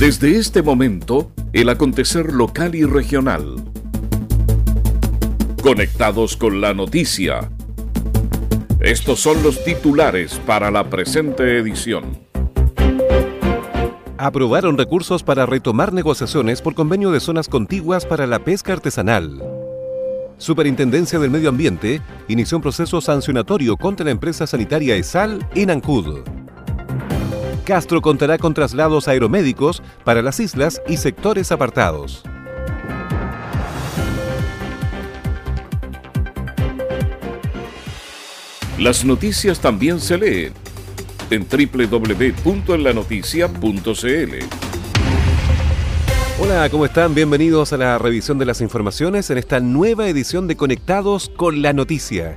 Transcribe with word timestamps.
Desde 0.00 0.38
este 0.38 0.62
momento, 0.62 1.30
el 1.52 1.68
acontecer 1.68 2.32
local 2.32 2.74
y 2.74 2.84
regional. 2.84 3.62
Conectados 5.62 6.38
con 6.38 6.62
la 6.62 6.72
noticia. 6.72 7.50
Estos 8.80 9.20
son 9.20 9.42
los 9.42 9.62
titulares 9.62 10.40
para 10.46 10.70
la 10.70 10.88
presente 10.88 11.58
edición. 11.58 12.18
Aprobaron 14.16 14.78
recursos 14.78 15.22
para 15.22 15.44
retomar 15.44 15.92
negociaciones 15.92 16.62
por 16.62 16.74
convenio 16.74 17.10
de 17.10 17.20
zonas 17.20 17.46
contiguas 17.46 18.06
para 18.06 18.26
la 18.26 18.38
pesca 18.38 18.72
artesanal. 18.72 19.42
Superintendencia 20.38 21.18
del 21.18 21.30
Medio 21.30 21.50
Ambiente 21.50 22.00
inició 22.26 22.56
un 22.56 22.62
proceso 22.62 23.02
sancionatorio 23.02 23.76
contra 23.76 24.06
la 24.06 24.12
empresa 24.12 24.46
sanitaria 24.46 24.96
ESAL 24.96 25.46
en 25.54 25.70
Ancud. 25.70 26.39
Castro 27.70 28.02
contará 28.02 28.36
con 28.36 28.52
traslados 28.52 29.06
aeromédicos 29.06 29.80
para 30.02 30.22
las 30.22 30.40
islas 30.40 30.82
y 30.88 30.96
sectores 30.96 31.52
apartados. 31.52 32.24
Las 38.76 39.04
noticias 39.04 39.60
también 39.60 40.00
se 40.00 40.18
leen 40.18 40.52
en 41.30 41.46
www.enlanoticia.cl. 41.48 44.34
Hola, 46.40 46.68
¿cómo 46.70 46.86
están? 46.86 47.14
Bienvenidos 47.14 47.72
a 47.72 47.76
la 47.76 47.98
revisión 47.98 48.38
de 48.38 48.46
las 48.46 48.60
informaciones 48.62 49.30
en 49.30 49.38
esta 49.38 49.60
nueva 49.60 50.08
edición 50.08 50.48
de 50.48 50.56
Conectados 50.56 51.30
con 51.36 51.62
la 51.62 51.72
Noticia. 51.72 52.36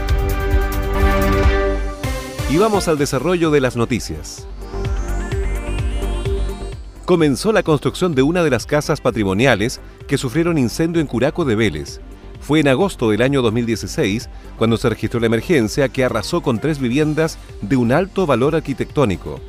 Y 2.51 2.57
vamos 2.57 2.89
al 2.89 2.97
desarrollo 2.97 3.49
de 3.49 3.61
las 3.61 3.77
noticias. 3.77 4.45
Comenzó 7.05 7.53
la 7.53 7.63
construcción 7.63 8.13
de 8.13 8.23
una 8.23 8.43
de 8.43 8.49
las 8.49 8.65
casas 8.65 8.99
patrimoniales 8.99 9.79
que 10.05 10.17
sufrieron 10.17 10.57
incendio 10.57 10.99
en 10.99 11.07
Curaco 11.07 11.45
de 11.45 11.55
Vélez. 11.55 12.01
Fue 12.41 12.59
en 12.59 12.67
agosto 12.67 13.09
del 13.09 13.21
año 13.21 13.41
2016 13.41 14.29
cuando 14.57 14.75
se 14.75 14.89
registró 14.89 15.21
la 15.21 15.27
emergencia 15.27 15.87
que 15.87 16.03
arrasó 16.03 16.41
con 16.41 16.59
tres 16.59 16.79
viviendas 16.79 17.37
de 17.61 17.77
un 17.77 17.93
alto 17.93 18.25
valor 18.25 18.53
arquitectónico. 18.53 19.39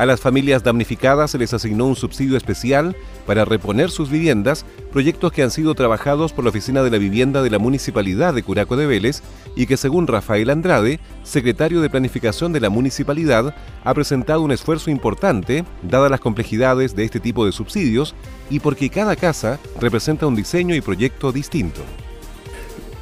A 0.00 0.06
las 0.06 0.18
familias 0.18 0.62
damnificadas 0.62 1.30
se 1.30 1.36
les 1.36 1.52
asignó 1.52 1.84
un 1.84 1.94
subsidio 1.94 2.38
especial 2.38 2.96
para 3.26 3.44
reponer 3.44 3.90
sus 3.90 4.08
viviendas, 4.08 4.64
proyectos 4.90 5.30
que 5.30 5.42
han 5.42 5.50
sido 5.50 5.74
trabajados 5.74 6.32
por 6.32 6.42
la 6.42 6.48
Oficina 6.48 6.82
de 6.82 6.88
la 6.88 6.96
Vivienda 6.96 7.42
de 7.42 7.50
la 7.50 7.58
Municipalidad 7.58 8.32
de 8.32 8.42
Curaco 8.42 8.78
de 8.78 8.86
Vélez 8.86 9.20
y 9.56 9.66
que 9.66 9.76
según 9.76 10.06
Rafael 10.06 10.48
Andrade, 10.48 11.00
secretario 11.22 11.82
de 11.82 11.90
Planificación 11.90 12.54
de 12.54 12.60
la 12.60 12.70
Municipalidad, 12.70 13.54
ha 13.84 13.92
presentado 13.92 14.40
un 14.40 14.52
esfuerzo 14.52 14.90
importante, 14.90 15.66
dadas 15.82 16.10
las 16.10 16.20
complejidades 16.20 16.96
de 16.96 17.04
este 17.04 17.20
tipo 17.20 17.44
de 17.44 17.52
subsidios 17.52 18.14
y 18.48 18.60
porque 18.60 18.88
cada 18.88 19.16
casa 19.16 19.58
representa 19.82 20.26
un 20.26 20.34
diseño 20.34 20.74
y 20.74 20.80
proyecto 20.80 21.30
distinto. 21.30 21.82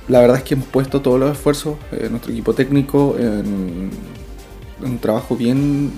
La 0.08 0.18
verdad 0.18 0.38
es 0.38 0.42
que 0.42 0.54
hemos 0.54 0.66
puesto 0.66 1.00
todos 1.00 1.20
los 1.20 1.30
esfuerzos, 1.30 1.76
eh, 1.92 2.08
nuestro 2.10 2.32
equipo 2.32 2.54
técnico, 2.54 3.14
en 3.16 3.90
un 4.82 4.98
trabajo 4.98 5.36
bien 5.36 5.92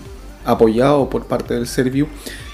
apoyado 0.50 1.08
por 1.08 1.26
parte 1.26 1.54
del 1.54 1.66
Serviu, 1.66 2.06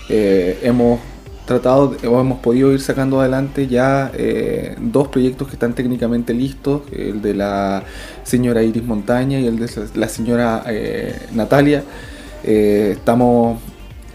eh, 0.09 0.59
hemos 0.63 1.01
tratado 1.47 1.97
o 2.09 2.21
hemos 2.21 2.41
podido 2.41 2.73
ir 2.73 2.81
sacando 2.81 3.21
adelante 3.21 3.69
ya 3.69 4.11
eh, 4.15 4.75
dos 4.81 5.09
proyectos 5.09 5.47
que 5.47 5.55
están 5.55 5.75
técnicamente 5.75 6.35
listos, 6.35 6.83
el 6.93 7.23
de 7.23 7.35
la 7.35 7.85
señora 8.25 8.63
Iris 8.63 8.85
Montaña 8.85 9.39
y 9.39 9.47
el 9.47 9.59
de 9.59 9.71
la 9.95 10.09
señora 10.09 10.65
eh, 10.67 11.29
Natalia. 11.33 11.85
estamos 12.43 13.61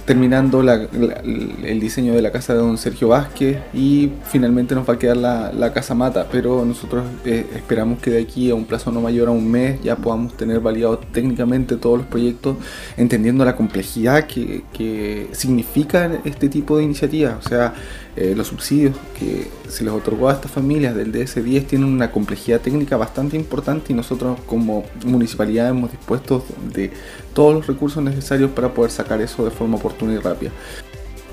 terminando 0.06 0.62
el 0.62 1.80
diseño 1.80 2.14
de 2.14 2.22
la 2.22 2.32
casa 2.32 2.54
de 2.54 2.60
don 2.60 2.78
Sergio 2.78 3.10
Vázquez 3.10 3.60
y 3.74 4.12
finalmente 4.26 4.76
nos 4.76 4.88
va 4.88 4.96
a 4.96 5.00
quedar 5.00 5.18
la, 5.18 5.74
casa 5.74 5.96
mata, 5.96 6.28
pero 6.32 6.66
nosotros 6.66 7.06
eh, 7.24 7.46
esperamos 7.56 8.00
que 8.00 8.12
de 8.12 8.22
aquí 8.22 8.50
a 8.50 8.56
un 8.56 8.66
plazo 8.66 8.92
no 8.92 9.00
mayor 9.00 9.30
a 9.30 9.32
un 9.32 9.50
mes 9.50 9.82
ya 9.82 9.96
podamos 9.96 10.36
tener 10.36 10.60
validados 10.60 11.00
técnicamente 11.12 11.78
todos 11.78 12.00
los 12.00 12.08
proyectos, 12.08 12.58
entendiendo 12.98 13.46
la 13.46 13.56
complejidad 13.56 14.26
que, 14.26 14.64
que 14.74 15.30
significan 15.32 16.20
este 16.26 16.50
tipo 16.50 16.78
de 16.78 16.84
iniciativas, 16.84 17.46
o 17.46 17.48
sea, 17.48 17.74
eh, 18.16 18.34
los 18.36 18.48
subsidios 18.48 18.96
que 19.18 19.48
se 19.70 19.86
les 19.86 19.94
otorgó 19.94 20.30
a 20.30 20.34
estas 20.34 20.52
familias 20.52 20.96
del 20.96 21.14
DS10 21.14 21.66
tienen 21.66 21.88
una 21.88 22.12
complejidad 22.12 22.60
técnica 22.60 22.98
bastante 22.98 23.38
importante 23.38 23.94
y 23.94 23.96
nosotros 23.96 24.38
como 24.46 24.84
municipalidad 25.06 25.70
hemos 25.70 25.92
dispuesto 25.92 26.44
de 26.74 26.92
todos 27.34 27.54
los 27.54 27.68
recursos 27.68 28.04
necesarios 28.04 28.52
para 28.52 28.74
poder 28.74 28.92
sacar 28.92 29.22
eso 29.22 29.46
de 29.46 29.52
forma 29.52 29.78
oportuna 29.78 30.14
y 30.14 30.18
rápida. 30.18 30.52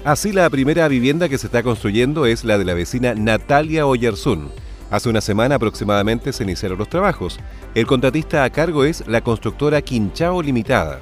Así 0.05 0.33
la 0.33 0.49
primera 0.49 0.87
vivienda 0.87 1.29
que 1.29 1.39
se 1.39 1.49
está 1.49 1.65
construyendo 1.65 2.27
es 2.27 2.45
la 2.45 2.59
de 2.59 2.65
la 2.65 2.75
vecina 2.75 3.15
Natalia 3.15 3.85
Oyarzún. 3.85 4.49
Hace 4.91 5.09
una 5.09 5.21
semana 5.21 5.57
aproximadamente 5.57 6.33
se 6.33 6.45
iniciaron 6.45 6.79
los 6.79 6.89
trabajos. 6.89 7.39
El 7.75 7.87
contratista 7.87 8.45
a 8.45 8.51
cargo 8.51 8.85
es 8.85 9.07
la 9.07 9.21
constructora 9.21 9.83
Quinchao 9.83 10.41
Limitada. 10.41 11.01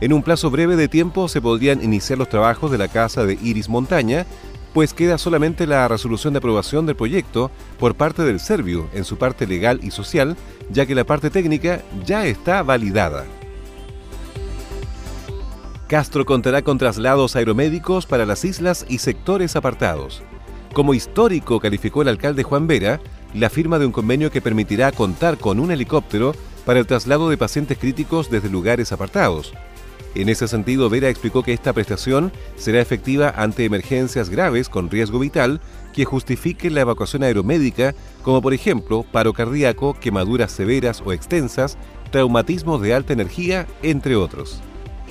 En 0.00 0.12
un 0.12 0.22
plazo 0.22 0.50
breve 0.50 0.76
de 0.76 0.86
tiempo 0.86 1.28
se 1.28 1.40
podrían 1.40 1.82
iniciar 1.82 2.18
los 2.18 2.28
trabajos 2.28 2.70
de 2.70 2.78
la 2.78 2.86
casa 2.86 3.24
de 3.24 3.36
Iris 3.42 3.68
Montaña, 3.68 4.26
pues 4.74 4.92
queda 4.94 5.18
solamente 5.18 5.66
la 5.66 5.88
resolución 5.88 6.32
de 6.34 6.38
aprobación 6.38 6.86
del 6.86 6.96
proyecto 6.96 7.50
por 7.78 7.94
parte 7.94 8.22
del 8.22 8.40
Servio 8.40 8.88
en 8.92 9.04
su 9.04 9.16
parte 9.16 9.46
legal 9.46 9.80
y 9.82 9.90
social, 9.90 10.36
ya 10.70 10.86
que 10.86 10.94
la 10.94 11.04
parte 11.04 11.30
técnica 11.30 11.82
ya 12.04 12.26
está 12.26 12.62
validada. 12.62 13.24
Castro 15.88 16.26
contará 16.26 16.60
con 16.62 16.76
traslados 16.76 17.34
aeromédicos 17.34 18.04
para 18.04 18.26
las 18.26 18.44
islas 18.44 18.84
y 18.88 18.98
sectores 18.98 19.56
apartados. 19.56 20.22
Como 20.74 20.92
histórico 20.92 21.60
calificó 21.60 22.02
el 22.02 22.08
alcalde 22.08 22.42
Juan 22.42 22.66
Vera, 22.66 23.00
la 23.32 23.48
firma 23.48 23.78
de 23.78 23.86
un 23.86 23.92
convenio 23.92 24.30
que 24.30 24.42
permitirá 24.42 24.92
contar 24.92 25.38
con 25.38 25.60
un 25.60 25.70
helicóptero 25.70 26.34
para 26.66 26.78
el 26.78 26.86
traslado 26.86 27.30
de 27.30 27.38
pacientes 27.38 27.78
críticos 27.78 28.30
desde 28.30 28.50
lugares 28.50 28.92
apartados. 28.92 29.54
En 30.14 30.28
ese 30.28 30.48
sentido, 30.48 30.88
Vera 30.88 31.08
explicó 31.08 31.42
que 31.42 31.52
esta 31.52 31.72
prestación 31.72 32.32
será 32.56 32.80
efectiva 32.80 33.32
ante 33.36 33.64
emergencias 33.64 34.30
graves 34.30 34.68
con 34.68 34.90
riesgo 34.90 35.18
vital 35.18 35.60
que 35.92 36.04
justifiquen 36.04 36.74
la 36.74 36.80
evacuación 36.80 37.22
aeromédica, 37.22 37.94
como 38.22 38.40
por 38.40 38.54
ejemplo 38.54 39.04
paro 39.10 39.32
cardíaco, 39.32 39.94
quemaduras 39.94 40.52
severas 40.52 41.02
o 41.04 41.12
extensas, 41.12 41.76
traumatismos 42.10 42.80
de 42.80 42.94
alta 42.94 43.12
energía, 43.12 43.66
entre 43.82 44.16
otros. 44.16 44.60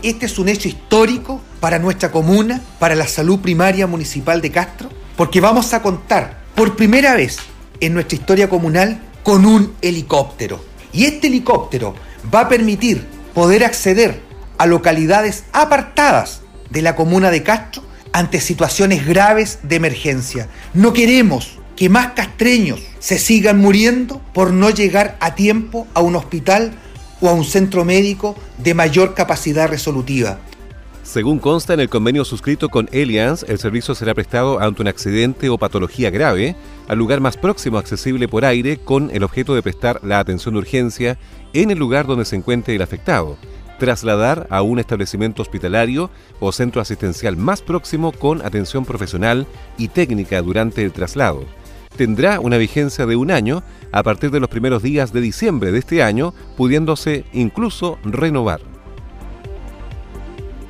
Este 0.03 0.25
es 0.25 0.37
un 0.39 0.49
hecho 0.49 0.67
histórico 0.67 1.41
para 1.59 1.79
nuestra 1.79 2.11
comuna, 2.11 2.61
para 2.79 2.95
la 2.95 3.07
salud 3.07 3.39
primaria 3.39 3.87
municipal 3.87 4.41
de 4.41 4.51
Castro, 4.51 4.89
porque 5.15 5.41
vamos 5.41 5.73
a 5.73 5.81
contar 5.81 6.43
por 6.55 6.75
primera 6.75 7.15
vez 7.15 7.37
en 7.79 7.93
nuestra 7.93 8.17
historia 8.17 8.49
comunal 8.49 9.01
con 9.23 9.45
un 9.45 9.73
helicóptero. 9.81 10.59
Y 10.93 11.05
este 11.05 11.27
helicóptero 11.27 11.95
va 12.33 12.41
a 12.41 12.49
permitir 12.49 13.05
poder 13.33 13.63
acceder 13.63 14.26
a 14.57 14.65
localidades 14.65 15.45
apartadas 15.53 16.41
de 16.69 16.81
la 16.81 16.95
comuna 16.95 17.31
de 17.31 17.43
Castro 17.43 17.83
ante 18.11 18.39
situaciones 18.39 19.05
graves 19.05 19.59
de 19.63 19.75
emergencia. 19.75 20.47
No 20.73 20.93
queremos 20.93 21.59
que 21.75 21.89
más 21.89 22.13
castreños 22.13 22.81
se 22.99 23.19
sigan 23.19 23.59
muriendo 23.59 24.19
por 24.33 24.51
no 24.51 24.69
llegar 24.69 25.15
a 25.19 25.35
tiempo 25.35 25.87
a 25.93 26.01
un 26.01 26.15
hospital 26.15 26.71
o 27.21 27.29
a 27.29 27.33
un 27.33 27.45
centro 27.45 27.85
médico 27.85 28.35
de 28.57 28.73
mayor 28.73 29.13
capacidad 29.13 29.69
resolutiva. 29.69 30.39
Según 31.03 31.39
consta 31.39 31.73
en 31.73 31.79
el 31.79 31.89
convenio 31.89 32.25
suscrito 32.25 32.67
con 32.67 32.89
Allianz, 32.91 33.43
el 33.47 33.59
servicio 33.59 33.95
será 33.95 34.13
prestado 34.13 34.59
ante 34.59 34.81
un 34.81 34.89
accidente 34.89 35.47
o 35.47 35.57
patología 35.57 36.09
grave 36.09 36.55
al 36.89 36.97
lugar 36.97 37.21
más 37.21 37.37
próximo 37.37 37.77
accesible 37.77 38.27
por 38.27 38.43
aire 38.43 38.77
con 38.77 39.09
el 39.13 39.23
objeto 39.23 39.55
de 39.55 39.61
prestar 39.61 40.01
la 40.03 40.19
atención 40.19 40.55
de 40.55 40.59
urgencia 40.59 41.17
en 41.53 41.71
el 41.71 41.77
lugar 41.77 42.07
donde 42.07 42.25
se 42.25 42.35
encuentre 42.35 42.75
el 42.75 42.81
afectado 42.81 43.37
trasladar 43.77 44.47
a 44.49 44.61
un 44.61 44.79
establecimiento 44.79 45.41
hospitalario 45.41 46.09
o 46.39 46.51
centro 46.51 46.81
asistencial 46.81 47.37
más 47.37 47.61
próximo 47.61 48.11
con 48.11 48.45
atención 48.45 48.85
profesional 48.85 49.47
y 49.77 49.87
técnica 49.89 50.41
durante 50.41 50.83
el 50.83 50.91
traslado. 50.91 51.45
Tendrá 51.95 52.39
una 52.39 52.57
vigencia 52.57 53.05
de 53.05 53.15
un 53.15 53.31
año 53.31 53.63
a 53.91 54.03
partir 54.03 54.29
de 54.31 54.39
los 54.39 54.49
primeros 54.49 54.83
días 54.83 55.13
de 55.13 55.21
diciembre 55.21 55.71
de 55.71 55.79
este 55.79 56.03
año, 56.03 56.33
pudiéndose 56.55 57.25
incluso 57.33 57.97
renovar. 58.03 58.61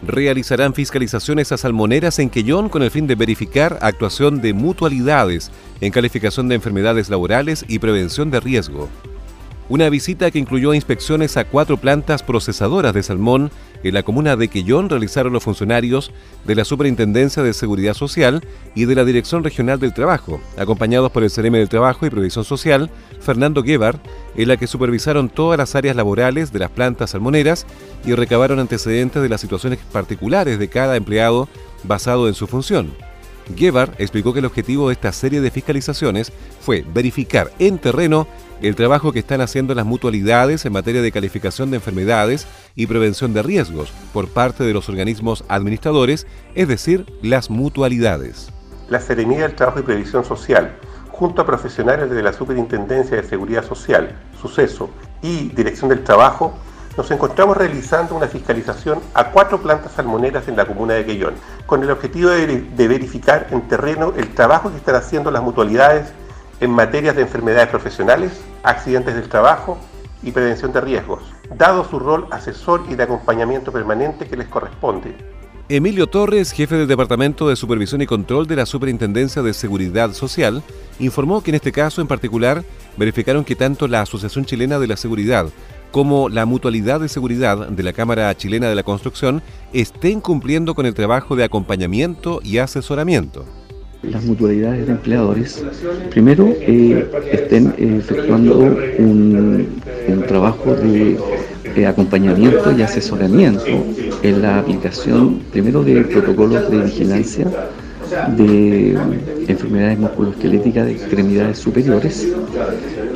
realizarán 0.03 0.73
fiscalizaciones 0.73 1.51
a 1.51 1.57
salmoneras 1.57 2.19
en 2.19 2.29
Quellón 2.29 2.69
con 2.69 2.81
el 2.81 2.91
fin 2.91 3.07
de 3.07 3.15
verificar 3.15 3.77
actuación 3.81 4.41
de 4.41 4.53
mutualidades 4.53 5.51
en 5.81 5.91
calificación 5.91 6.47
de 6.47 6.55
enfermedades 6.55 7.09
laborales 7.09 7.65
y 7.67 7.79
prevención 7.79 8.31
de 8.31 8.39
riesgo. 8.39 8.87
Una 9.69 9.89
visita 9.89 10.31
que 10.31 10.39
incluyó 10.39 10.73
inspecciones 10.73 11.35
a 11.35 11.43
cuatro 11.43 11.75
plantas 11.75 12.23
procesadoras 12.23 12.93
de 12.93 13.03
salmón 13.03 13.51
en 13.83 13.93
la 13.93 14.03
comuna 14.03 14.37
de 14.37 14.47
Quellón 14.47 14.89
realizaron 14.89 15.33
los 15.33 15.43
funcionarios 15.43 16.13
de 16.45 16.55
la 16.55 16.63
Superintendencia 16.63 17.43
de 17.43 17.53
Seguridad 17.53 17.93
Social 17.93 18.41
y 18.75 18.85
de 18.85 18.95
la 18.95 19.03
Dirección 19.03 19.43
Regional 19.43 19.77
del 19.77 19.93
Trabajo, 19.93 20.39
acompañados 20.57 21.11
por 21.11 21.23
el 21.23 21.31
CRM 21.31 21.53
del 21.53 21.67
Trabajo 21.67 22.05
y 22.05 22.09
Previsión 22.09 22.45
Social, 22.45 22.89
Fernando 23.19 23.61
Guevar, 23.61 23.99
en 24.37 24.47
la 24.47 24.55
que 24.55 24.67
supervisaron 24.67 25.27
todas 25.27 25.57
las 25.57 25.75
áreas 25.75 25.97
laborales 25.97 26.53
de 26.53 26.59
las 26.59 26.71
plantas 26.71 27.09
salmoneras 27.09 27.65
y 28.05 28.13
recabaron 28.13 28.59
antecedentes 28.59 29.21
de 29.21 29.29
las 29.29 29.41
situaciones 29.41 29.79
particulares 29.91 30.59
de 30.59 30.69
cada 30.69 30.95
empleado 30.95 31.49
basado 31.83 32.29
en 32.29 32.35
su 32.35 32.47
función. 32.47 32.93
Guevar 33.55 33.93
explicó 33.97 34.33
que 34.33 34.39
el 34.39 34.45
objetivo 34.45 34.87
de 34.87 34.93
esta 34.93 35.11
serie 35.11 35.41
de 35.41 35.51
fiscalizaciones 35.51 36.31
fue 36.61 36.85
verificar 36.93 37.51
en 37.59 37.79
terreno 37.79 38.27
el 38.61 38.75
trabajo 38.75 39.11
que 39.11 39.19
están 39.19 39.41
haciendo 39.41 39.75
las 39.75 39.85
mutualidades 39.85 40.65
en 40.65 40.73
materia 40.73 41.01
de 41.01 41.11
calificación 41.11 41.69
de 41.69 41.77
enfermedades 41.77 42.47
y 42.75 42.87
prevención 42.87 43.33
de 43.33 43.43
riesgos 43.43 43.91
por 44.13 44.27
parte 44.29 44.63
de 44.63 44.73
los 44.73 44.89
organismos 44.89 45.43
administradores, 45.47 46.27
es 46.55 46.67
decir, 46.67 47.05
las 47.21 47.49
mutualidades. 47.49 48.51
La 48.89 48.99
Seremía 48.99 49.41
del 49.41 49.55
Trabajo 49.55 49.79
y 49.79 49.83
Previsión 49.83 50.23
Social, 50.23 50.75
junto 51.09 51.41
a 51.41 51.45
profesionales 51.45 52.09
de 52.09 52.23
la 52.23 52.33
Superintendencia 52.33 53.17
de 53.17 53.23
Seguridad 53.23 53.65
Social, 53.65 54.15
Suceso 54.39 54.89
y 55.21 55.49
Dirección 55.49 55.89
del 55.89 56.03
Trabajo, 56.03 56.57
nos 56.97 57.11
encontramos 57.11 57.55
realizando 57.55 58.15
una 58.15 58.27
fiscalización 58.27 58.99
a 59.13 59.29
cuatro 59.31 59.61
plantas 59.61 59.91
salmoneras 59.91 60.47
en 60.47 60.57
la 60.57 60.65
comuna 60.65 60.95
de 60.95 61.05
Quellón, 61.05 61.35
con 61.67 61.83
el 61.83 61.91
objetivo 61.91 62.31
de, 62.31 62.87
verificar 62.87 63.47
en 63.51 63.61
terreno 63.67 64.13
el 64.17 64.33
trabajo 64.33 64.71
que 64.71 64.77
están 64.77 64.95
haciendo 64.95 65.29
las 65.29 65.43
mutualidades 65.43 66.11
en 66.59 66.71
materias 66.71 67.15
de 67.15 67.21
enfermedades 67.21 67.69
profesionales, 67.69 68.41
accidentes 68.63 69.13
del 69.13 69.29
trabajo 69.29 69.77
y 70.23 70.31
prevención 70.31 70.73
de 70.73 70.81
riesgos, 70.81 71.21
dado 71.55 71.87
su 71.87 71.99
rol 71.99 72.27
asesor 72.31 72.83
y 72.89 72.95
de 72.95 73.03
acompañamiento 73.03 73.71
permanente 73.71 74.25
que 74.25 74.35
les 74.35 74.47
corresponde. 74.47 75.15
Emilio 75.69 76.07
Torres, 76.07 76.53
jefe 76.53 76.77
del 76.77 76.87
Departamento 76.87 77.49
de 77.49 77.57
Supervisión 77.57 78.01
y 78.01 78.07
Control 78.07 78.47
de 78.47 78.55
la 78.55 78.65
Superintendencia 78.65 79.41
de 79.41 79.53
Seguridad 79.53 80.13
Social, 80.13 80.63
informó 80.97 81.43
que 81.43 81.51
en 81.51 81.55
este 81.55 81.73
caso 81.73 82.01
en 82.01 82.07
particular 82.07 82.63
verificaron 82.95 83.43
que 83.43 83.55
tanto 83.55 83.87
la 83.87 84.01
Asociación 84.01 84.45
Chilena 84.45 84.79
de 84.79 84.87
la 84.87 84.95
Seguridad 84.95 85.47
como 85.91 86.29
la 86.29 86.45
Mutualidad 86.45 86.99
de 86.99 87.09
Seguridad 87.09 87.69
de 87.69 87.83
la 87.83 87.93
Cámara 87.93 88.35
Chilena 88.35 88.69
de 88.69 88.75
la 88.75 88.83
Construcción 88.83 89.41
estén 89.73 90.21
cumpliendo 90.21 90.75
con 90.75 90.85
el 90.85 90.93
trabajo 90.93 91.35
de 91.35 91.43
acompañamiento 91.43 92.39
y 92.43 92.57
asesoramiento. 92.57 93.45
Las 94.03 94.23
mutualidades 94.23 94.85
de 94.85 94.91
empleadores, 94.91 95.65
primero 96.11 96.47
eh, 96.61 97.09
estén 97.31 97.73
eh, 97.77 97.97
efectuando 97.97 98.57
un, 98.99 99.67
trabajo 100.27 100.75
de 100.75 101.87
acompañamiento 101.87 102.71
y 102.71 102.81
asesoramiento 102.81 103.65
en 104.21 104.41
la 104.41 104.59
aplicación, 104.59 105.39
primero 105.51 105.83
de 105.83 106.01
protocolos 106.01 106.69
de 106.69 106.77
vigilancia 106.79 107.47
de 108.35 108.97
enfermedades 109.47 109.99
musculoesqueléticas 109.99 110.85
de 110.85 110.91
extremidades 110.93 111.57
superiores, 111.59 112.27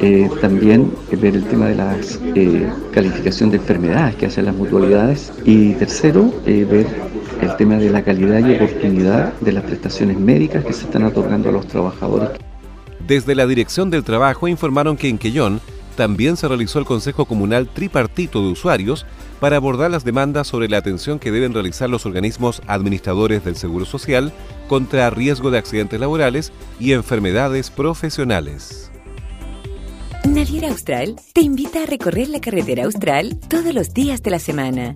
eh, 0.02 0.30
también 0.42 0.92
ver 1.12 1.36
el 1.36 1.44
tema 1.46 1.68
de 1.68 1.76
la 1.76 1.98
calificación 2.94 3.52
de 3.52 3.58
enfermedades 3.58 4.16
que 4.16 4.26
hacen 4.28 4.46
las 4.46 4.56
mutualidades 4.56 5.32
y 5.46 5.74
tercero, 5.74 6.34
ver 6.46 6.88
el 7.42 7.56
tema 7.58 7.76
de 7.76 7.90
la 7.90 8.04
calidad 8.04 8.40
y 8.48 8.56
oportunidad 8.56 9.34
de 9.42 9.52
las 9.52 9.64
prestaciones 9.64 10.20
médicas 10.20 10.64
que 10.64 10.74
se 10.74 10.86
están 10.86 11.04
otorgando 11.04 11.50
a 11.50 11.52
los 11.52 11.68
trabajadores. 11.68 12.30
Desde 13.08 13.36
la 13.36 13.48
Dirección 13.48 13.90
del 13.90 14.04
Trabajo 14.04 14.48
informaron 14.48 14.96
que 14.96 15.10
en 15.10 15.18
Quellón 15.18 15.60
también 15.96 16.38
se 16.38 16.48
realizó 16.48 16.80
el 16.80 16.86
Consejo 16.86 17.26
Comunal 17.26 17.68
Tripartito 17.68 18.42
de 18.42 18.52
Usuarios 18.52 19.06
para 19.40 19.58
abordar 19.58 19.92
las 19.92 20.06
demandas 20.06 20.48
sobre 20.48 20.70
la 20.70 20.78
atención 20.78 21.20
que 21.20 21.32
deben 21.32 21.54
realizar 21.54 21.90
los 21.90 22.06
organismos 22.06 22.62
administradores 22.68 23.44
del 23.44 23.56
Seguro 23.56 23.86
Social 23.86 24.32
contra 24.72 25.10
riesgo 25.10 25.52
de 25.52 25.58
accidentes 25.58 26.00
laborales 26.00 26.54
y 26.80 26.94
enfermedades 26.94 27.70
profesionales. 27.70 28.90
Naviera 30.26 30.70
Austral 30.70 31.18
te 31.34 31.42
invita 31.42 31.84
a 31.84 31.86
recorrer 31.86 32.30
la 32.30 32.40
carretera 32.40 32.86
austral 32.86 33.38
todos 33.50 33.74
los 33.74 33.94
días 33.94 34.24
de 34.24 34.32
la 34.32 34.40
semana. 34.40 34.96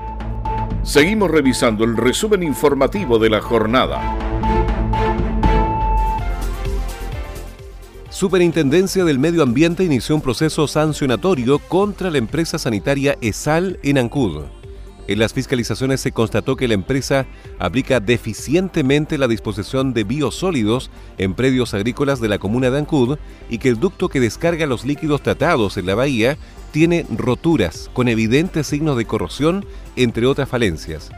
Seguimos 0.83 1.29
revisando 1.29 1.83
el 1.83 1.95
resumen 1.95 2.41
informativo 2.41 3.19
de 3.19 3.29
la 3.29 3.39
jornada. 3.39 4.01
Superintendencia 8.09 9.05
del 9.05 9.19
Medio 9.19 9.43
Ambiente 9.43 9.83
inició 9.83 10.15
un 10.15 10.21
proceso 10.21 10.67
sancionatorio 10.67 11.59
contra 11.59 12.09
la 12.09 12.17
empresa 12.17 12.57
sanitaria 12.57 13.15
ESAL 13.21 13.79
en 13.83 13.99
Ancud. 13.99 14.41
En 15.11 15.19
las 15.19 15.33
fiscalizaciones 15.33 15.99
se 15.99 16.13
constató 16.13 16.55
que 16.55 16.69
la 16.69 16.73
empresa 16.73 17.25
aplica 17.59 17.99
deficientemente 17.99 19.17
la 19.17 19.27
disposición 19.27 19.93
de 19.93 20.05
biosólidos 20.05 20.89
en 21.17 21.33
predios 21.33 21.73
agrícolas 21.73 22.21
de 22.21 22.29
la 22.29 22.37
comuna 22.37 22.71
de 22.71 22.77
Ancud 22.77 23.17
y 23.49 23.57
que 23.57 23.67
el 23.67 23.77
ducto 23.77 24.07
que 24.07 24.21
descarga 24.21 24.65
los 24.67 24.85
líquidos 24.85 25.21
tratados 25.21 25.75
en 25.75 25.87
la 25.87 25.95
bahía 25.95 26.37
tiene 26.71 27.05
roturas 27.13 27.91
con 27.91 28.07
evidentes 28.07 28.67
signos 28.67 28.95
de 28.95 29.03
corrosión, 29.03 29.65
entre 29.97 30.27
otras 30.27 30.47
falencias. 30.47 31.11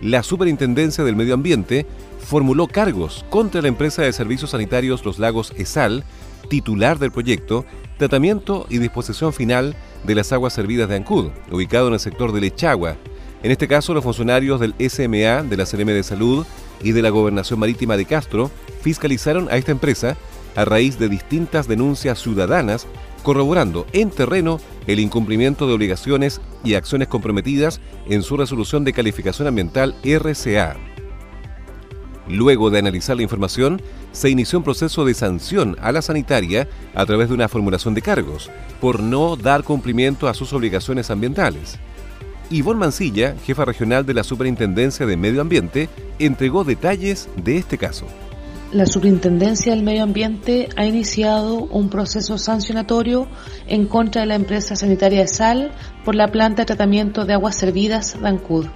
La 0.00 0.22
Superintendencia 0.22 1.02
del 1.02 1.16
Medio 1.16 1.34
Ambiente 1.34 1.84
formuló 2.20 2.68
cargos 2.68 3.24
contra 3.28 3.60
la 3.60 3.66
empresa 3.66 4.02
de 4.02 4.12
servicios 4.12 4.50
sanitarios 4.50 5.04
Los 5.04 5.18
Lagos 5.18 5.52
ESAL, 5.56 6.04
titular 6.48 7.00
del 7.00 7.10
proyecto 7.10 7.64
Tratamiento 7.98 8.66
y 8.70 8.78
Disposición 8.78 9.32
Final 9.32 9.74
de 10.04 10.14
las 10.14 10.32
Aguas 10.32 10.52
Servidas 10.52 10.88
de 10.88 10.94
Ancud, 10.94 11.30
ubicado 11.50 11.88
en 11.88 11.94
el 11.94 12.00
sector 12.00 12.30
de 12.30 12.40
Lechagua. 12.40 12.96
En 13.42 13.50
este 13.50 13.66
caso, 13.66 13.92
los 13.92 14.04
funcionarios 14.04 14.60
del 14.60 14.74
SMA, 14.88 15.42
de 15.42 15.56
la 15.56 15.66
CNM 15.66 15.88
de 15.88 16.02
Salud 16.02 16.46
y 16.82 16.92
de 16.92 17.02
la 17.02 17.10
Gobernación 17.10 17.58
Marítima 17.58 17.96
de 17.96 18.04
Castro 18.04 18.50
fiscalizaron 18.82 19.48
a 19.50 19.56
esta 19.56 19.72
empresa 19.72 20.16
a 20.54 20.64
raíz 20.64 20.98
de 20.98 21.08
distintas 21.08 21.66
denuncias 21.66 22.20
ciudadanas 22.20 22.86
corroborando 23.22 23.86
en 23.92 24.10
terreno 24.10 24.60
el 24.86 25.00
incumplimiento 25.00 25.66
de 25.66 25.74
obligaciones 25.74 26.40
y 26.64 26.74
acciones 26.74 27.08
comprometidas 27.08 27.80
en 28.08 28.22
su 28.22 28.36
resolución 28.36 28.84
de 28.84 28.92
calificación 28.92 29.48
ambiental 29.48 29.96
RCA. 30.04 30.76
Luego 32.28 32.70
de 32.70 32.78
analizar 32.78 33.16
la 33.16 33.22
información, 33.22 33.82
se 34.12 34.30
inició 34.30 34.58
un 34.58 34.64
proceso 34.64 35.04
de 35.04 35.14
sanción 35.14 35.76
a 35.80 35.90
la 35.90 36.02
sanitaria 36.02 36.68
a 36.94 37.04
través 37.06 37.28
de 37.28 37.34
una 37.34 37.48
formulación 37.48 37.94
de 37.94 38.02
cargos 38.02 38.50
por 38.80 39.00
no 39.00 39.36
dar 39.36 39.64
cumplimiento 39.64 40.28
a 40.28 40.34
sus 40.34 40.52
obligaciones 40.52 41.10
ambientales. 41.10 41.78
Ivonne 42.52 42.80
Mancilla, 42.80 43.34
jefa 43.44 43.64
regional 43.64 44.06
de 44.06 44.14
la 44.14 44.24
Superintendencia 44.24 45.06
de 45.06 45.16
Medio 45.16 45.40
Ambiente, 45.40 45.88
entregó 46.18 46.64
detalles 46.64 47.28
de 47.36 47.56
este 47.56 47.78
caso 47.78 48.06
la 48.72 48.86
Superintendencia 48.86 49.72
del 49.72 49.82
Medio 49.82 50.02
Ambiente 50.02 50.70
ha 50.76 50.86
iniciado 50.86 51.64
un 51.64 51.90
proceso 51.90 52.38
sancionatorio 52.38 53.28
en 53.66 53.86
contra 53.86 54.22
de 54.22 54.28
la 54.28 54.34
empresa 54.34 54.76
sanitaria 54.76 55.26
Sal 55.26 55.72
por 56.06 56.14
la 56.14 56.28
planta 56.28 56.62
de 56.62 56.66
tratamiento 56.66 57.26
de 57.26 57.34
aguas 57.34 57.54
servidas 57.54 58.18
de 58.18 58.26
Ancud. 58.26 58.66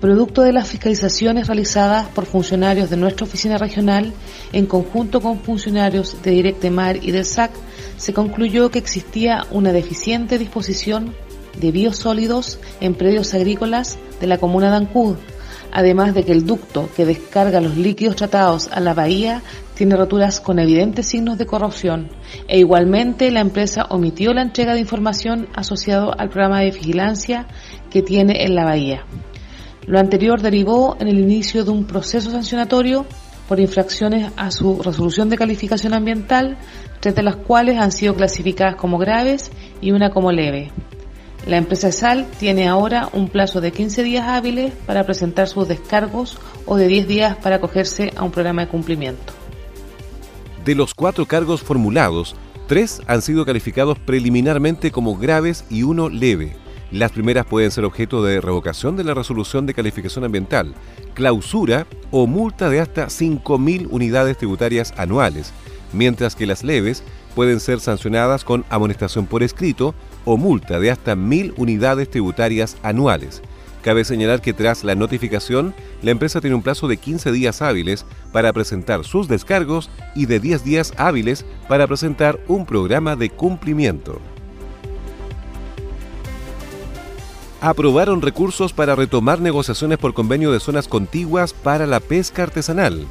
Producto 0.00 0.42
de 0.42 0.52
las 0.52 0.68
fiscalizaciones 0.68 1.46
realizadas 1.46 2.08
por 2.08 2.26
funcionarios 2.26 2.90
de 2.90 2.96
nuestra 2.96 3.24
oficina 3.24 3.56
regional, 3.56 4.12
en 4.52 4.66
conjunto 4.66 5.20
con 5.20 5.40
funcionarios 5.40 6.20
de 6.22 6.32
Directemar 6.32 6.96
y 6.96 7.12
del 7.12 7.24
SAC, 7.24 7.52
se 7.96 8.12
concluyó 8.12 8.70
que 8.70 8.80
existía 8.80 9.46
una 9.52 9.72
deficiente 9.72 10.38
disposición 10.38 11.14
de 11.60 11.70
biosólidos 11.72 12.58
en 12.80 12.94
predios 12.94 13.34
agrícolas 13.34 13.98
de 14.20 14.26
la 14.26 14.38
comuna 14.38 14.70
de 14.70 14.76
Ancud, 14.76 15.16
además 15.72 16.14
de 16.14 16.24
que 16.24 16.32
el 16.32 16.46
ducto 16.46 16.88
que 16.96 17.04
descarga 17.04 17.60
los 17.60 17.76
líquidos 17.76 18.16
tratados 18.16 18.68
a 18.72 18.80
la 18.80 18.94
bahía 18.94 19.42
tiene 19.74 19.96
roturas 19.96 20.40
con 20.40 20.58
evidentes 20.58 21.06
signos 21.06 21.38
de 21.38 21.46
corrosión 21.46 22.08
e 22.48 22.58
igualmente 22.58 23.30
la 23.30 23.40
empresa 23.40 23.86
omitió 23.90 24.32
la 24.32 24.42
entrega 24.42 24.74
de 24.74 24.80
información 24.80 25.48
asociado 25.54 26.18
al 26.18 26.30
programa 26.30 26.60
de 26.60 26.72
vigilancia 26.72 27.46
que 27.90 28.02
tiene 28.02 28.44
en 28.44 28.54
la 28.54 28.64
bahía. 28.64 29.04
Lo 29.86 29.98
anterior 29.98 30.42
derivó 30.42 30.96
en 31.00 31.08
el 31.08 31.18
inicio 31.18 31.64
de 31.64 31.70
un 31.70 31.84
proceso 31.84 32.30
sancionatorio 32.30 33.06
por 33.48 33.58
infracciones 33.58 34.30
a 34.36 34.50
su 34.50 34.82
resolución 34.82 35.30
de 35.30 35.38
calificación 35.38 35.94
ambiental, 35.94 36.58
tres 37.00 37.14
de 37.14 37.22
las 37.22 37.36
cuales 37.36 37.78
han 37.78 37.92
sido 37.92 38.14
clasificadas 38.14 38.76
como 38.76 38.98
graves 38.98 39.50
y 39.80 39.92
una 39.92 40.10
como 40.10 40.30
leve. 40.30 40.70
La 41.48 41.56
empresa 41.56 41.90
Sal 41.92 42.26
tiene 42.38 42.68
ahora 42.68 43.08
un 43.14 43.30
plazo 43.30 43.62
de 43.62 43.72
15 43.72 44.02
días 44.02 44.28
hábiles 44.28 44.74
para 44.84 45.06
presentar 45.06 45.48
sus 45.48 45.66
descargos 45.66 46.38
o 46.66 46.76
de 46.76 46.88
10 46.88 47.08
días 47.08 47.36
para 47.38 47.56
acogerse 47.56 48.12
a 48.16 48.22
un 48.22 48.30
programa 48.30 48.66
de 48.66 48.68
cumplimiento. 48.68 49.32
De 50.66 50.74
los 50.74 50.92
cuatro 50.92 51.24
cargos 51.24 51.62
formulados, 51.62 52.36
tres 52.66 53.00
han 53.06 53.22
sido 53.22 53.46
calificados 53.46 53.98
preliminarmente 53.98 54.90
como 54.90 55.16
graves 55.16 55.64
y 55.70 55.84
uno 55.84 56.10
leve. 56.10 56.54
Las 56.90 57.12
primeras 57.12 57.46
pueden 57.46 57.70
ser 57.70 57.86
objeto 57.86 58.22
de 58.22 58.42
revocación 58.42 58.94
de 58.96 59.04
la 59.04 59.14
resolución 59.14 59.64
de 59.64 59.72
calificación 59.72 60.24
ambiental, 60.26 60.74
clausura 61.14 61.86
o 62.10 62.26
multa 62.26 62.68
de 62.68 62.80
hasta 62.80 63.06
5.000 63.06 63.88
unidades 63.90 64.36
tributarias 64.36 64.92
anuales, 64.98 65.54
mientras 65.94 66.36
que 66.36 66.46
las 66.46 66.62
leves 66.62 67.02
pueden 67.38 67.60
ser 67.60 67.78
sancionadas 67.78 68.42
con 68.42 68.64
amonestación 68.68 69.26
por 69.26 69.44
escrito 69.44 69.94
o 70.24 70.36
multa 70.36 70.80
de 70.80 70.90
hasta 70.90 71.14
1.000 71.14 71.54
unidades 71.56 72.10
tributarias 72.10 72.76
anuales. 72.82 73.42
Cabe 73.80 74.04
señalar 74.04 74.40
que 74.40 74.52
tras 74.52 74.82
la 74.82 74.96
notificación, 74.96 75.72
la 76.02 76.10
empresa 76.10 76.40
tiene 76.40 76.56
un 76.56 76.64
plazo 76.64 76.88
de 76.88 76.96
15 76.96 77.30
días 77.30 77.62
hábiles 77.62 78.04
para 78.32 78.52
presentar 78.52 79.04
sus 79.04 79.28
descargos 79.28 79.88
y 80.16 80.26
de 80.26 80.40
10 80.40 80.64
días 80.64 80.92
hábiles 80.96 81.46
para 81.68 81.86
presentar 81.86 82.40
un 82.48 82.66
programa 82.66 83.14
de 83.14 83.30
cumplimiento. 83.30 84.20
Aprobaron 87.60 88.20
recursos 88.20 88.72
para 88.72 88.96
retomar 88.96 89.40
negociaciones 89.40 89.98
por 89.98 90.12
convenio 90.12 90.50
de 90.50 90.58
zonas 90.58 90.88
contiguas 90.88 91.52
para 91.52 91.86
la 91.86 92.00
pesca 92.00 92.42
artesanal. 92.42 93.06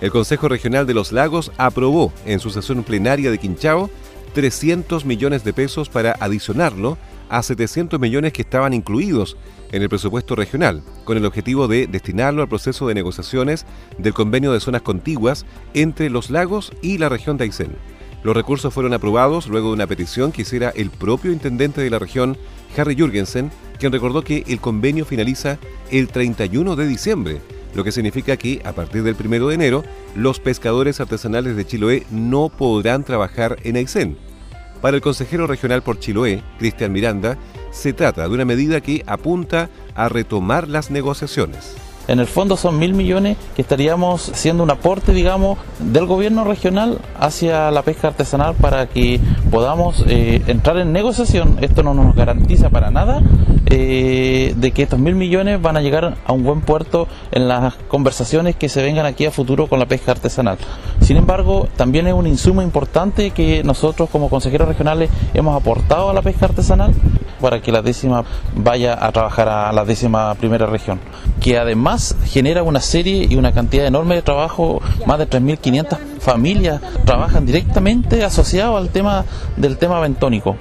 El 0.00 0.12
Consejo 0.12 0.48
Regional 0.48 0.86
de 0.86 0.94
los 0.94 1.10
Lagos 1.10 1.50
aprobó 1.58 2.12
en 2.24 2.38
su 2.38 2.50
sesión 2.50 2.84
plenaria 2.84 3.32
de 3.32 3.38
Quinchao 3.38 3.90
300 4.32 5.04
millones 5.04 5.42
de 5.42 5.52
pesos 5.52 5.88
para 5.88 6.12
adicionarlo 6.20 6.96
a 7.28 7.42
700 7.42 7.98
millones 7.98 8.32
que 8.32 8.42
estaban 8.42 8.74
incluidos 8.74 9.36
en 9.72 9.82
el 9.82 9.88
presupuesto 9.88 10.36
regional, 10.36 10.82
con 11.04 11.16
el 11.16 11.26
objetivo 11.26 11.66
de 11.66 11.88
destinarlo 11.88 12.42
al 12.42 12.48
proceso 12.48 12.86
de 12.86 12.94
negociaciones 12.94 13.66
del 13.98 14.14
convenio 14.14 14.52
de 14.52 14.60
zonas 14.60 14.82
contiguas 14.82 15.44
entre 15.74 16.10
los 16.10 16.30
lagos 16.30 16.72
y 16.80 16.98
la 16.98 17.08
región 17.08 17.36
de 17.36 17.44
Aysén. 17.44 17.72
Los 18.22 18.36
recursos 18.36 18.72
fueron 18.72 18.94
aprobados 18.94 19.48
luego 19.48 19.68
de 19.68 19.74
una 19.74 19.86
petición 19.88 20.30
que 20.30 20.42
hiciera 20.42 20.70
el 20.70 20.90
propio 20.90 21.32
intendente 21.32 21.80
de 21.80 21.90
la 21.90 21.98
región, 21.98 22.36
Harry 22.76 22.94
Jürgensen, 22.94 23.50
quien 23.80 23.92
recordó 23.92 24.22
que 24.22 24.44
el 24.46 24.60
convenio 24.60 25.04
finaliza 25.04 25.58
el 25.90 26.08
31 26.08 26.76
de 26.76 26.86
diciembre, 26.86 27.40
lo 27.78 27.84
que 27.84 27.92
significa 27.92 28.36
que 28.36 28.60
a 28.64 28.72
partir 28.72 29.04
del 29.04 29.14
1 29.14 29.46
de 29.46 29.54
enero 29.54 29.84
los 30.16 30.40
pescadores 30.40 30.98
artesanales 31.00 31.54
de 31.54 31.64
Chiloé 31.64 32.04
no 32.10 32.48
podrán 32.48 33.04
trabajar 33.04 33.56
en 33.62 33.76
Aysén. 33.76 34.18
Para 34.82 34.96
el 34.96 35.00
consejero 35.00 35.46
regional 35.46 35.82
por 35.82 36.00
Chiloé, 36.00 36.42
Cristian 36.58 36.90
Miranda, 36.90 37.38
se 37.70 37.92
trata 37.92 38.28
de 38.28 38.34
una 38.34 38.44
medida 38.44 38.80
que 38.80 39.04
apunta 39.06 39.70
a 39.94 40.08
retomar 40.08 40.66
las 40.66 40.90
negociaciones. 40.90 41.76
En 42.08 42.20
el 42.20 42.26
fondo 42.26 42.56
son 42.56 42.78
mil 42.78 42.94
millones 42.94 43.36
que 43.54 43.60
estaríamos 43.60 44.30
haciendo 44.30 44.62
un 44.62 44.70
aporte, 44.70 45.12
digamos, 45.12 45.58
del 45.78 46.06
gobierno 46.06 46.42
regional 46.42 46.98
hacia 47.20 47.70
la 47.70 47.82
pesca 47.82 48.08
artesanal 48.08 48.54
para 48.54 48.86
que 48.86 49.20
podamos 49.50 50.02
eh, 50.08 50.42
entrar 50.46 50.78
en 50.78 50.90
negociación. 50.92 51.58
Esto 51.60 51.82
no 51.82 51.92
nos 51.92 52.16
garantiza 52.16 52.70
para 52.70 52.90
nada 52.90 53.22
eh, 53.66 54.54
de 54.56 54.70
que 54.70 54.84
estos 54.84 54.98
mil 54.98 55.16
millones 55.16 55.60
van 55.60 55.76
a 55.76 55.82
llegar 55.82 56.16
a 56.24 56.32
un 56.32 56.44
buen 56.44 56.62
puerto 56.62 57.08
en 57.30 57.46
las 57.46 57.74
conversaciones 57.88 58.56
que 58.56 58.70
se 58.70 58.82
vengan 58.82 59.04
aquí 59.04 59.26
a 59.26 59.30
futuro 59.30 59.66
con 59.66 59.78
la 59.78 59.84
pesca 59.84 60.12
artesanal. 60.12 60.56
Sin 61.02 61.18
embargo, 61.18 61.68
también 61.76 62.06
es 62.06 62.14
un 62.14 62.26
insumo 62.26 62.62
importante 62.62 63.32
que 63.32 63.62
nosotros 63.64 64.08
como 64.08 64.30
consejeros 64.30 64.66
regionales 64.66 65.10
hemos 65.34 65.54
aportado 65.60 66.08
a 66.08 66.14
la 66.14 66.22
pesca 66.22 66.46
artesanal 66.46 66.94
para 67.40 67.60
que 67.60 67.70
la 67.70 67.82
décima 67.82 68.24
vaya 68.56 68.98
a 68.98 69.12
trabajar 69.12 69.48
a 69.48 69.72
la 69.72 69.84
décima 69.84 70.34
primera 70.34 70.66
región, 70.66 70.98
que 71.40 71.58
además 71.58 71.97
genera 72.24 72.62
una 72.62 72.80
serie 72.80 73.26
y 73.28 73.36
una 73.36 73.52
cantidad 73.52 73.86
enorme 73.86 74.14
de 74.16 74.22
trabajo, 74.22 74.80
más 75.06 75.18
de 75.18 75.28
3.500 75.28 75.98
familias 76.20 76.80
trabajan 77.04 77.46
directamente 77.46 78.24
asociados 78.24 78.80
al 78.80 78.90
tema 78.90 79.24
del 79.56 79.76
tema 79.76 80.00
bentónico. 80.00 80.56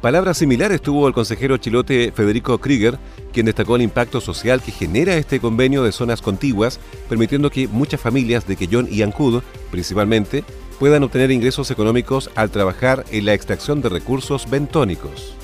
Palabras 0.00 0.38
similares 0.38 0.80
tuvo 0.80 1.06
el 1.08 1.12
consejero 1.12 1.58
chilote 1.58 2.10
Federico 2.12 2.56
Krieger, 2.58 2.98
quien 3.34 3.44
destacó 3.44 3.76
el 3.76 3.82
impacto 3.82 4.22
social 4.22 4.62
que 4.62 4.72
genera 4.72 5.14
este 5.16 5.40
convenio 5.40 5.82
de 5.82 5.92
zonas 5.92 6.22
contiguas, 6.22 6.80
permitiendo 7.08 7.50
que 7.50 7.68
muchas 7.68 8.00
familias 8.00 8.46
de 8.46 8.56
Quellón 8.56 8.88
y 8.90 9.02
Ancud, 9.02 9.42
principalmente, 9.70 10.42
puedan 10.78 11.02
obtener 11.02 11.30
ingresos 11.30 11.70
económicos 11.70 12.30
al 12.34 12.50
trabajar 12.50 13.04
en 13.10 13.26
la 13.26 13.34
extracción 13.34 13.82
de 13.82 13.90
recursos 13.90 14.48
bentónicos. 14.48 15.34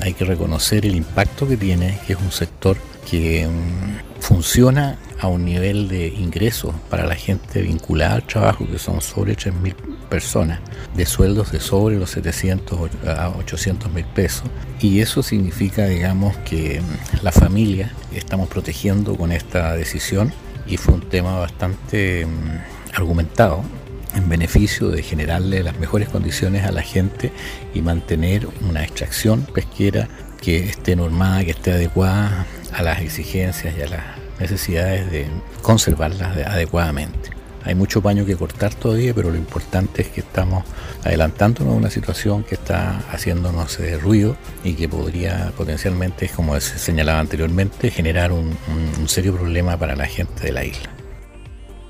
Hay 0.00 0.14
que 0.14 0.24
reconocer 0.24 0.86
el 0.86 0.94
impacto 0.94 1.48
que 1.48 1.56
tiene, 1.56 1.98
que 2.06 2.12
es 2.12 2.20
un 2.20 2.30
sector 2.30 2.76
que 3.10 3.48
mm, 3.48 4.13
funciona 4.24 4.96
a 5.20 5.26
un 5.26 5.44
nivel 5.44 5.86
de 5.86 6.08
ingresos 6.08 6.74
para 6.88 7.04
la 7.04 7.14
gente 7.14 7.60
vinculada 7.60 8.14
al 8.14 8.26
trabajo, 8.26 8.66
que 8.66 8.78
son 8.78 9.02
sobre 9.02 9.36
3.000 9.36 9.74
personas, 10.08 10.60
de 10.96 11.04
sueldos 11.04 11.52
de 11.52 11.60
sobre 11.60 11.98
los 11.98 12.10
700 12.10 12.90
a 13.06 13.28
800 13.28 13.92
mil 13.92 14.06
pesos. 14.06 14.44
Y 14.80 15.00
eso 15.00 15.22
significa, 15.22 15.86
digamos, 15.86 16.38
que 16.38 16.80
la 17.22 17.32
familia 17.32 17.92
estamos 18.14 18.48
protegiendo 18.48 19.14
con 19.14 19.30
esta 19.30 19.76
decisión 19.76 20.32
y 20.66 20.78
fue 20.78 20.94
un 20.94 21.02
tema 21.02 21.38
bastante 21.38 22.24
mm, 22.24 22.94
argumentado 22.94 23.62
en 24.14 24.26
beneficio 24.30 24.88
de 24.88 25.02
generarle 25.02 25.62
las 25.62 25.78
mejores 25.78 26.08
condiciones 26.08 26.64
a 26.64 26.72
la 26.72 26.82
gente 26.82 27.30
y 27.74 27.82
mantener 27.82 28.48
una 28.66 28.84
extracción 28.84 29.42
pesquera 29.42 30.08
que 30.40 30.60
esté 30.60 30.96
normada, 30.96 31.44
que 31.44 31.50
esté 31.50 31.72
adecuada 31.72 32.46
a 32.74 32.82
las 32.82 33.00
exigencias 33.00 33.74
y 33.78 33.82
a 33.82 33.88
las 33.88 34.02
necesidades 34.40 35.10
de 35.10 35.26
conservarlas 35.62 36.36
adecuadamente. 36.46 37.30
Hay 37.64 37.74
mucho 37.74 38.02
paño 38.02 38.26
que 38.26 38.36
cortar 38.36 38.74
todavía, 38.74 39.14
pero 39.14 39.30
lo 39.30 39.36
importante 39.36 40.02
es 40.02 40.08
que 40.08 40.20
estamos 40.20 40.64
adelantándonos 41.02 41.72
a 41.72 41.76
una 41.76 41.90
situación 41.90 42.44
que 42.44 42.56
está 42.56 42.98
haciéndonos 43.10 43.78
ruido 44.02 44.36
y 44.64 44.74
que 44.74 44.86
podría 44.86 45.50
potencialmente, 45.56 46.28
como 46.28 46.60
se 46.60 46.78
señalaba 46.78 47.20
anteriormente, 47.20 47.90
generar 47.90 48.32
un, 48.32 48.54
serio 49.06 49.34
problema 49.34 49.78
para 49.78 49.96
la 49.96 50.04
gente 50.04 50.44
de 50.44 50.52
la 50.52 50.64
isla. 50.64 50.90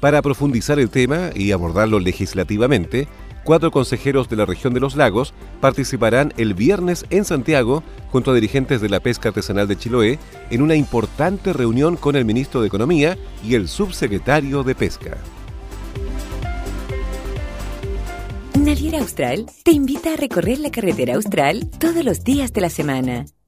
Para 0.01 0.23
profundizar 0.23 0.79
el 0.79 0.91
tema 0.91 1.31
y 1.35 1.51
abordarlo 1.51 1.99
legislativamente, 1.99 3.09
cuatro 3.45 3.71
consejeros 3.71 4.29
de 4.29 4.37
la 4.37 4.47
región 4.47 4.75
de 4.75 4.81
los 4.81 4.97
lagos 4.97 5.35
participarán 5.61 6.33
el 6.37 6.55
viernes 6.55 7.07
en 7.11 7.25
Santiago 7.25 7.85
junto 8.11 8.31
a 8.31 8.35
dirigentes 8.35 8.81
de 8.81 8.89
la 8.89 9.01
pesca 9.01 9.29
artesanal 9.29 9.69
de 9.69 9.77
Chiloé 9.77 10.19
en 10.51 10.63
una 10.63 10.75
importante 10.75 11.53
reunión 11.53 11.97
con 11.97 12.17
el 12.17 12.25
ministro 12.25 12.61
de 12.61 12.67
Economía 12.69 13.17
y 13.45 13.55
el 13.55 13.69
subsecretario 13.69 14.65
de 14.65 14.75
Pesca. 14.75 15.17
Naviera 18.59 19.01
Austral 19.01 19.47
te 19.63 19.73
invita 19.73 20.15
a 20.15 20.17
recorrer 20.17 20.59
la 20.59 20.71
carretera 20.71 21.17
austral 21.17 21.69
todos 21.79 22.05
los 22.05 22.25
días 22.25 22.53
de 22.53 22.61
la 22.63 22.71
semana. 22.71 23.27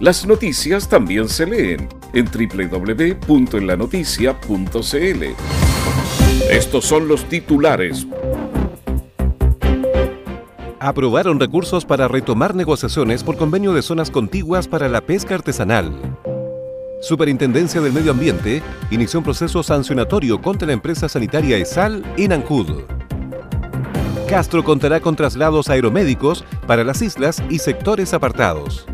Las 0.00 0.26
noticias 0.26 0.88
también 0.88 1.28
se 1.28 1.46
leen 1.46 1.88
en 2.12 2.26
www.enlanoticia.cl. 2.26 5.24
Estos 6.50 6.84
son 6.84 7.08
los 7.08 7.24
titulares. 7.24 8.06
Aprobaron 10.80 11.40
recursos 11.40 11.84
para 11.84 12.06
retomar 12.06 12.54
negociaciones 12.54 13.24
por 13.24 13.36
convenio 13.36 13.72
de 13.72 13.82
zonas 13.82 14.10
contiguas 14.10 14.68
para 14.68 14.88
la 14.88 15.00
pesca 15.00 15.34
artesanal. 15.34 15.92
Superintendencia 17.00 17.80
del 17.80 17.92
Medio 17.92 18.12
Ambiente 18.12 18.62
inició 18.90 19.20
un 19.20 19.24
proceso 19.24 19.62
sancionatorio 19.62 20.40
contra 20.40 20.66
la 20.66 20.74
empresa 20.74 21.08
sanitaria 21.08 21.56
ESAL 21.56 22.04
en 22.16 22.32
Ancud. 22.32 22.82
Castro 24.28 24.62
contará 24.62 25.00
con 25.00 25.16
traslados 25.16 25.68
aeromédicos 25.68 26.44
para 26.66 26.84
las 26.84 27.02
islas 27.02 27.42
y 27.50 27.58
sectores 27.58 28.14
apartados. 28.14 28.86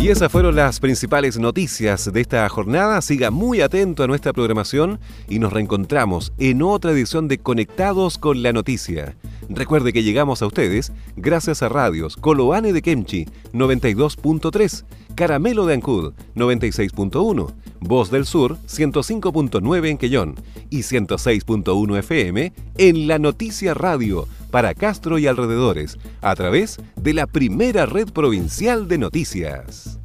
Y 0.00 0.08
esas 0.08 0.32
fueron 0.32 0.56
las 0.56 0.80
principales 0.80 1.38
noticias 1.38 2.10
de 2.10 2.22
esta 2.22 2.48
jornada. 2.48 3.02
Siga 3.02 3.30
muy 3.30 3.60
atento 3.60 4.02
a 4.02 4.06
nuestra 4.06 4.32
programación 4.32 4.98
y 5.28 5.38
nos 5.38 5.52
reencontramos 5.52 6.32
en 6.38 6.62
otra 6.62 6.92
edición 6.92 7.28
de 7.28 7.36
Conectados 7.36 8.16
con 8.16 8.42
la 8.42 8.54
Noticia. 8.54 9.14
Recuerde 9.52 9.92
que 9.92 10.04
llegamos 10.04 10.42
a 10.42 10.46
ustedes 10.46 10.92
gracias 11.16 11.64
a 11.64 11.68
radios 11.68 12.16
Coloane 12.16 12.72
de 12.72 12.82
Kemchi 12.82 13.26
92.3, 13.52 14.84
Caramelo 15.16 15.66
de 15.66 15.74
Ancud 15.74 16.12
96.1, 16.36 17.52
Voz 17.80 18.10
del 18.12 18.26
Sur 18.26 18.58
105.9 18.68 19.88
en 19.88 19.98
Quellón 19.98 20.34
y 20.70 20.78
106.1 20.82 21.98
FM 21.98 22.52
en 22.78 23.08
La 23.08 23.18
Noticia 23.18 23.74
Radio 23.74 24.28
para 24.52 24.72
Castro 24.74 25.18
y 25.18 25.26
alrededores 25.26 25.98
a 26.20 26.36
través 26.36 26.78
de 26.94 27.12
la 27.12 27.26
primera 27.26 27.86
red 27.86 28.08
provincial 28.08 28.86
de 28.86 28.98
noticias. 28.98 29.98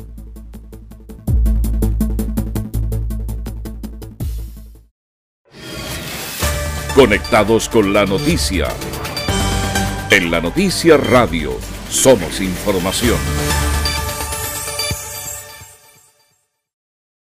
Conectados 6.96 7.70
con 7.70 7.94
la 7.94 8.06
noticia. 8.06 8.70
En 10.16 10.32
la 10.32 10.40
noticia 10.40 10.96
radio 10.96 11.60
somos 11.90 12.40
información. 12.40 13.18